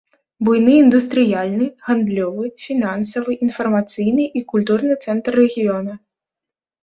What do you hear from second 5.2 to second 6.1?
рэгіёна.